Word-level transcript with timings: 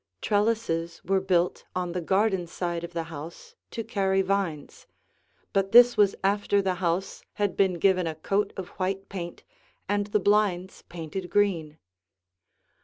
Trellises 0.19 0.99
were 1.05 1.21
built 1.21 1.63
on 1.75 1.91
the 1.91 2.01
garden 2.01 2.47
side 2.47 2.83
of 2.83 2.91
the 2.93 3.03
house 3.03 3.53
to 3.69 3.83
carry 3.83 4.23
vines, 4.23 4.87
but 5.53 5.73
this 5.73 5.95
was 5.95 6.15
after 6.23 6.59
the 6.59 6.73
house 6.81 7.23
had 7.33 7.55
been 7.55 7.75
given 7.75 8.07
a 8.07 8.15
coat 8.15 8.51
of 8.57 8.69
white 8.79 9.09
paint 9.09 9.43
and 9.87 10.07
the 10.07 10.19
blinds 10.19 10.81
painted 10.89 11.29
green. 11.29 11.77